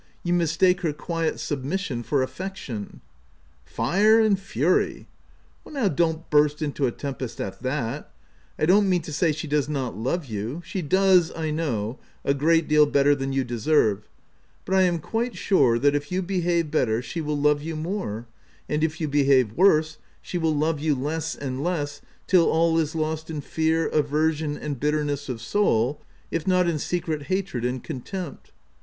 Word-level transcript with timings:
you 0.23 0.33
mistake 0.33 0.81
her 0.81 0.93
quiet 0.93 1.39
submission 1.39 2.01
for 2.01 2.23
affection."" 2.23 3.01
Fire 3.77 4.19
and 4.19 4.39
fury—" 4.39 5.05
u 5.67 5.71
Now 5.71 5.89
don't 5.89 6.27
burst 6.31 6.59
into 6.63 6.87
a 6.87 6.91
tempest 6.91 7.39
at 7.39 7.61
that— 7.61 8.09
I 8.57 8.65
don't 8.65 8.89
mean 8.89 9.03
to 9.03 9.13
say 9.13 9.31
she 9.31 9.45
does 9.47 9.69
not 9.69 9.95
love 9.95 10.25
you— 10.25 10.59
she 10.65 10.81
does, 10.81 11.31
I 11.35 11.51
know, 11.51 11.99
a 12.25 12.33
great 12.33 12.67
deal 12.67 12.87
better 12.87 13.13
than 13.13 13.31
you 13.31 13.43
deserve— 13.43 14.09
but 14.65 14.73
I 14.73 14.81
am 14.81 14.97
quite 14.97 15.37
sure, 15.37 15.77
that 15.77 15.93
if 15.93 16.11
you 16.11 16.23
behave 16.23 16.71
better, 16.71 17.03
she 17.03 17.21
will 17.21 17.37
love 17.37 17.61
you 17.61 17.75
more, 17.75 18.25
and 18.67 18.83
if 18.83 18.99
you 18.99 19.07
behave 19.07 19.51
worse, 19.53 19.99
she 20.19 20.39
will 20.39 20.55
love 20.55 20.79
you 20.79 20.95
less 20.95 21.35
and 21.35 21.63
less 21.63 22.01
till 22.25 22.49
all 22.49 22.79
is 22.79 22.95
lost 22.95 23.29
in 23.29 23.39
fear, 23.39 23.85
aversion, 23.89 24.57
and 24.57 24.79
bitterness 24.79 25.29
of 25.29 25.39
soul, 25.41 26.01
if 26.31 26.47
not 26.47 26.67
in 26.67 26.79
secret 26.79 27.27
hatred 27.29 27.63
and 27.63 27.83
contempt. 27.83 28.51